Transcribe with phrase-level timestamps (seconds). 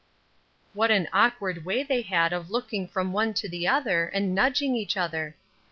[0.73, 4.75] What an awkward way they had of looking from one to the other, and nudging
[4.75, 5.37] each other.